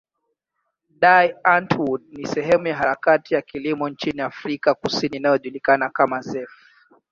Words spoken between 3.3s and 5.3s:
ya kilimo nchini Afrika Kusini